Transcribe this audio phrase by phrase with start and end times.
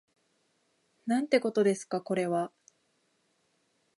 [1.05, 2.51] なんてことですかこれは